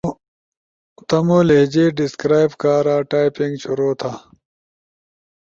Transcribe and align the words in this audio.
تمو 1.07 1.39
لہجے 1.47 1.85
ڈیسکرائب 1.97 2.51
کارا 2.61 2.97
ٹائپنگ 3.11 3.55
شروع 3.63 3.93
تھا 3.99 4.13